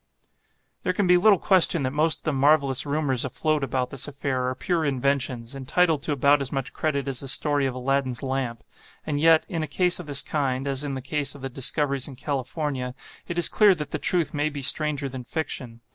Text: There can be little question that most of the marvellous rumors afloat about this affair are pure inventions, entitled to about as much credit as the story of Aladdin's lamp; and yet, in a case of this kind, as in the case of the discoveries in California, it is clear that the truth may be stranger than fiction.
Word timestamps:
There 0.81 0.93
can 0.93 1.05
be 1.05 1.15
little 1.15 1.37
question 1.37 1.83
that 1.83 1.91
most 1.93 2.21
of 2.21 2.23
the 2.23 2.33
marvellous 2.33 2.87
rumors 2.87 3.23
afloat 3.23 3.63
about 3.63 3.91
this 3.91 4.07
affair 4.07 4.47
are 4.47 4.55
pure 4.55 4.83
inventions, 4.83 5.53
entitled 5.53 6.01
to 6.01 6.11
about 6.11 6.41
as 6.41 6.51
much 6.51 6.73
credit 6.73 7.07
as 7.07 7.19
the 7.19 7.27
story 7.27 7.67
of 7.67 7.75
Aladdin's 7.75 8.23
lamp; 8.23 8.63
and 9.05 9.19
yet, 9.19 9.45
in 9.47 9.61
a 9.61 9.67
case 9.67 9.99
of 9.99 10.07
this 10.07 10.23
kind, 10.23 10.65
as 10.67 10.83
in 10.83 10.95
the 10.95 11.03
case 11.03 11.35
of 11.35 11.41
the 11.43 11.49
discoveries 11.49 12.07
in 12.07 12.15
California, 12.15 12.95
it 13.27 13.37
is 13.37 13.47
clear 13.47 13.75
that 13.75 13.91
the 13.91 13.99
truth 13.99 14.33
may 14.33 14.49
be 14.49 14.63
stranger 14.63 15.07
than 15.07 15.23
fiction. 15.23 15.81